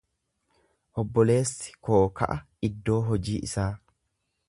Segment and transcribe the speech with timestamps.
[1.01, 3.71] Obboleessi koo ka'a iddoo hojii isaa.